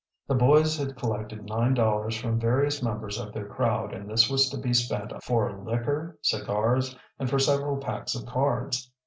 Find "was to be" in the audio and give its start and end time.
4.31-4.73